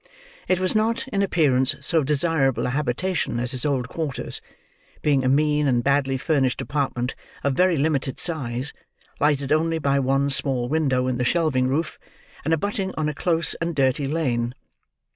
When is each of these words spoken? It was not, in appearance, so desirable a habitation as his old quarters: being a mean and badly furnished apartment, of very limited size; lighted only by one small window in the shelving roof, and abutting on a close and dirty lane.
It 0.47 0.59
was 0.59 0.73
not, 0.75 1.07
in 1.09 1.21
appearance, 1.21 1.75
so 1.79 2.03
desirable 2.03 2.65
a 2.65 2.71
habitation 2.71 3.39
as 3.39 3.51
his 3.51 3.67
old 3.67 3.87
quarters: 3.87 4.41
being 5.03 5.23
a 5.23 5.29
mean 5.29 5.67
and 5.67 5.83
badly 5.83 6.17
furnished 6.17 6.59
apartment, 6.59 7.13
of 7.43 7.53
very 7.53 7.77
limited 7.77 8.19
size; 8.19 8.73
lighted 9.19 9.51
only 9.51 9.77
by 9.77 9.99
one 9.99 10.31
small 10.31 10.67
window 10.67 11.05
in 11.07 11.19
the 11.19 11.23
shelving 11.23 11.67
roof, 11.67 11.99
and 12.43 12.51
abutting 12.51 12.95
on 12.97 13.09
a 13.09 13.13
close 13.13 13.53
and 13.61 13.75
dirty 13.75 14.07
lane. 14.07 14.55